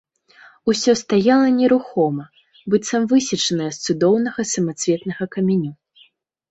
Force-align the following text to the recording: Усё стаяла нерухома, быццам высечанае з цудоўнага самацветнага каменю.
Усё 0.71 0.95
стаяла 1.01 1.51
нерухома, 1.59 2.25
быццам 2.75 3.07
высечанае 3.13 3.69
з 3.77 3.87
цудоўнага 3.87 4.41
самацветнага 4.55 5.23
каменю. 5.39 5.73